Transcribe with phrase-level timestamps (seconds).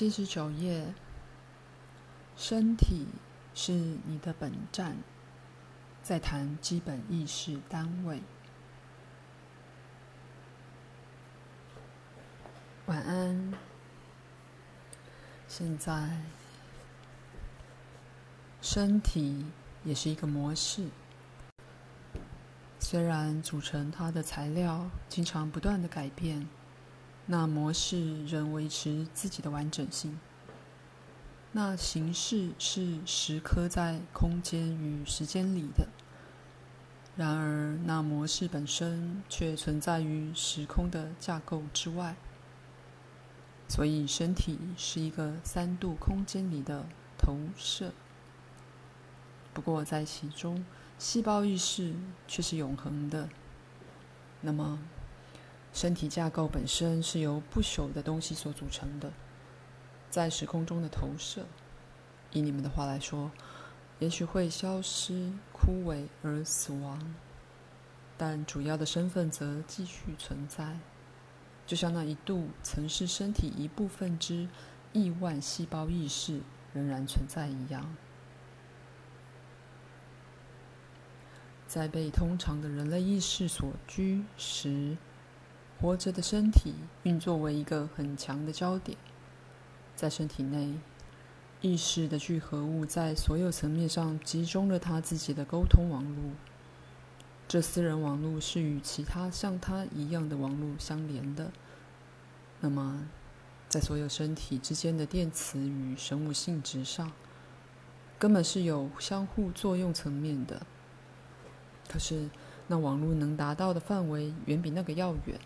[0.00, 0.94] 七十九页，
[2.34, 3.06] 身体
[3.54, 3.72] 是
[4.06, 4.96] 你的本站，
[6.02, 8.22] 在谈基本意识单位。
[12.86, 13.52] 晚安。
[15.46, 16.22] 现在，
[18.62, 19.44] 身体
[19.84, 20.88] 也是一个模式。
[22.78, 26.48] 虽然组成它的材料经常不断的改变，
[27.30, 30.18] 那模式仍维持自己的完整性。
[31.52, 35.86] 那形式是时刻在空间与时间里的，
[37.16, 42.16] 然而那模式本身却存在于时空的架构之外。
[43.68, 47.92] 所以，身体是一个三度空间里的投射。
[49.54, 50.64] 不过，在其中，
[50.98, 51.94] 细胞意识
[52.26, 53.28] 却是永恒的。
[54.40, 54.80] 那么，
[55.72, 59.12] 身体架构本身是由不朽的东西所组成的，
[60.10, 61.46] 在时空中的投射，
[62.32, 63.30] 以你们的话来说，
[63.98, 67.14] 也许会消失、枯萎而死亡，
[68.18, 70.76] 但主要的身份则继续存在。
[71.66, 74.48] 就像那一度曾是身体一部分之
[74.92, 76.40] 亿万细胞意识
[76.74, 77.94] 仍然存在一样，
[81.68, 84.96] 在被通常的人类意识所居时，
[85.80, 88.98] 活着的身体运作为一个很强的焦点，
[89.96, 90.74] 在身体内，
[91.62, 96.32] 意识的聚合物在所有层面上集中了他自己的沟通网络。
[97.48, 101.50] 这私人网络是与其他像它一样的网络相连的。
[102.60, 103.08] 那么，
[103.70, 107.10] 在所有身体之间的电磁与生物性质上，
[108.18, 110.66] 根本是有相互作用层面的。
[111.88, 112.28] 可是，
[112.66, 115.40] 那网络能达到的范围远比那个要远。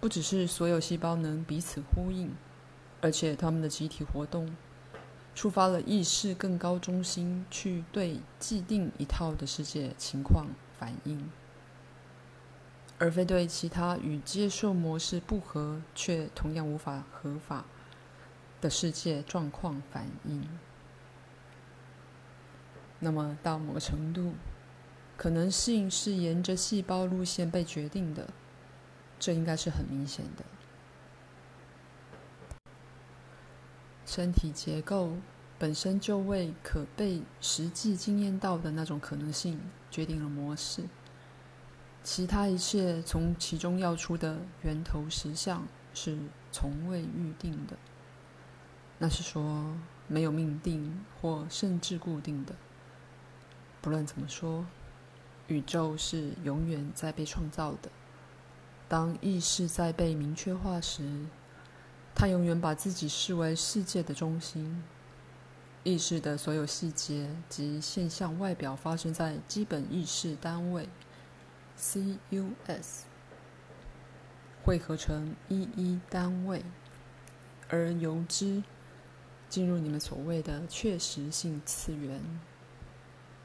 [0.00, 2.32] 不只是所有细胞能彼此呼应，
[3.00, 4.56] 而且它们的集体活动
[5.34, 10.46] 触发了意识更高中心去对既定一套的世界情况
[10.78, 11.30] 反应，
[12.98, 17.64] 而非对其他与接受模式不合却同样无法合法
[18.60, 20.48] 的世界状况反应。
[23.00, 24.34] 那么，到某个程度，
[25.16, 28.28] 可能性是沿着细胞路线被决定的，
[29.18, 30.44] 这应该是很明显的。
[34.06, 35.16] 身体结构
[35.58, 40.84] 本身就为可被实际经验到的那种可能性决定了模式，
[42.02, 46.18] 其他一切从其中要出的源头实相是
[46.50, 47.76] 从未预定的。
[48.98, 52.54] 那是说没有命定或甚至固定的。
[53.80, 54.64] 不论怎么说，
[55.48, 57.90] 宇宙是永远在被创造的。
[58.88, 61.26] 当意识在被明确化时，
[62.14, 64.82] 它永远把自己视为世界的中心。
[65.84, 70.88] 意识的所有细节及现象外表发生在基本意识单位
[71.78, 73.02] （CUS）
[74.64, 76.64] 汇合成一一单位，
[77.68, 78.62] 而由之
[79.48, 82.20] 进入你们所谓的确实性次元。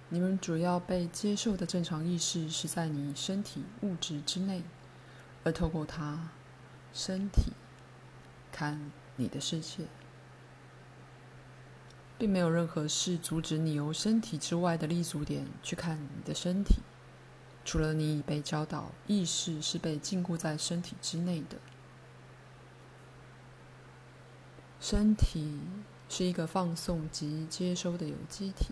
[0.10, 4.64] 你们主要被接受的正常意识是在你身体物质之内，
[5.44, 6.30] 而透过它，
[6.94, 7.54] 身体
[8.52, 9.86] 看你的世界。
[12.18, 16.76] 并没有任何事阻止你由身体之外的立足点去看你的身体，
[17.66, 21.58] 除了你已被教导意识是被禁锢在身体之内的。
[24.80, 25.60] 身体
[26.08, 28.68] 是一个放送及接收的有机体，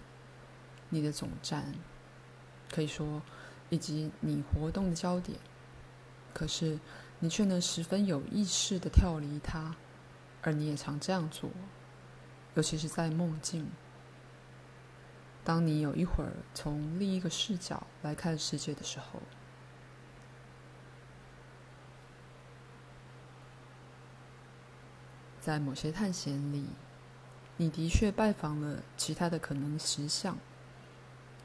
[0.89, 1.73] 你的总站，
[2.71, 3.21] 可以说，
[3.69, 5.37] 以及你活动的焦点。
[6.33, 6.79] 可是，
[7.19, 9.75] 你却能十分有意识的跳离它，
[10.41, 11.49] 而你也常这样做。
[12.55, 13.69] 尤其是在梦境，
[15.43, 19.21] 当你有一会儿从另一个视角来看世界的时候，
[25.39, 26.65] 在某些探险里，
[27.57, 30.37] 你的确拜访了其他的可能实相，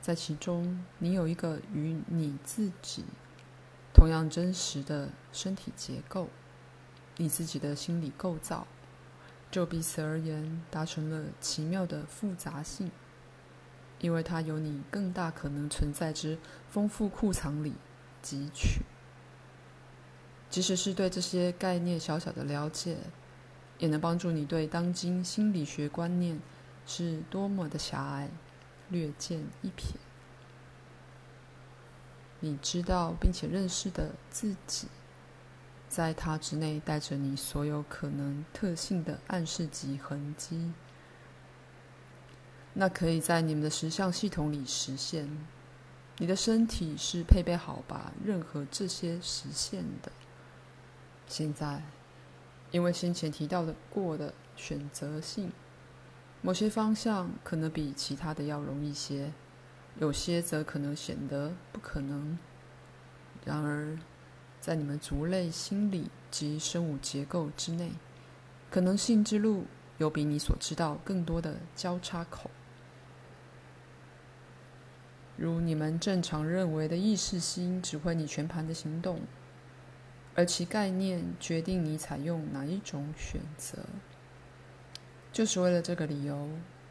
[0.02, 3.04] 在其中，你有一个与你自己
[3.96, 6.28] 同样真实的身体结构，
[7.16, 8.66] 你自己的心理构造。
[9.50, 12.90] 就彼此而言，达成了奇妙的复杂性，
[13.98, 16.36] 因为它由你更大可能存在之
[16.70, 17.72] 丰富库藏里
[18.22, 18.82] 汲取。
[20.50, 22.98] 即使是对这些概念小小的了解，
[23.78, 26.38] 也能帮助你对当今心理学观念
[26.86, 28.28] 是多么的狭隘
[28.90, 29.94] 略见一瞥。
[32.40, 34.88] 你知道并且认识的自己。
[35.88, 40.72] 在它之内带着你所有可能特性的暗示及痕迹。
[42.74, 45.28] 那可以在你们的实相系统里实现。
[46.18, 50.10] 你的身体是配备好把任何这些实现的。
[51.28, 51.82] 现在，
[52.70, 55.52] 因为先前提到的过的选择性，
[56.42, 59.32] 某些方向可能比其他的要容易些，
[59.98, 62.38] 有些则可能显得不可能。
[63.44, 63.98] 然而，
[64.60, 67.92] 在你们族类心理及生物结构之内，
[68.70, 69.64] 可能性之路
[69.98, 72.50] 有比你所知道更多的交叉口。
[75.36, 79.20] 如你们正常认为的意识心指挥你全盘的行动，
[80.34, 83.78] 而其概念决定你采用哪一种选择。
[85.32, 86.48] 就是为了这个理由，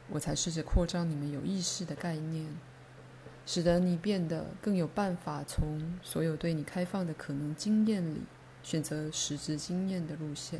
[0.09, 2.45] 我才试着扩张你们有意识的概念，
[3.45, 8.23] 使得你变得更有办法从所有对你开放的可能经验里
[8.63, 10.59] 选择实质经验的路线。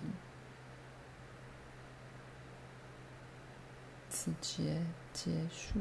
[4.10, 5.80] 此节结束。